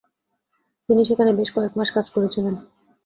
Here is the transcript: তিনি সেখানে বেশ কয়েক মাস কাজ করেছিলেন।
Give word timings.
তিনি 0.89 1.01
সেখানে 1.05 1.31
বেশ 1.39 1.49
কয়েক 1.55 1.73
মাস 1.77 1.89
কাজ 1.95 2.07
করেছিলেন। 2.15 2.55